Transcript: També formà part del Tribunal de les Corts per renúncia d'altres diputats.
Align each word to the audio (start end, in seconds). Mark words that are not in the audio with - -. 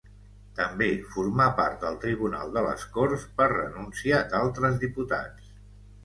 També 0.59 0.85
formà 1.15 1.45
part 1.59 1.83
del 1.83 1.99
Tribunal 2.05 2.55
de 2.55 2.63
les 2.67 2.85
Corts 2.95 3.25
per 3.41 3.47
renúncia 3.51 4.23
d'altres 4.31 4.79
diputats. 4.85 5.53